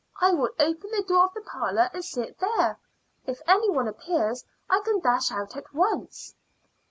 "I 0.19 0.31
will 0.31 0.49
open 0.59 0.89
the 0.89 1.05
door 1.07 1.25
of 1.25 1.35
the 1.35 1.41
parlor 1.41 1.87
and 1.93 2.03
sit 2.03 2.39
there. 2.39 2.79
If 3.27 3.39
any 3.47 3.69
one 3.69 3.87
appears 3.87 4.43
I 4.67 4.81
can 4.83 4.99
dash 4.99 5.31
out 5.31 5.55
at 5.55 5.75
once." 5.75 6.33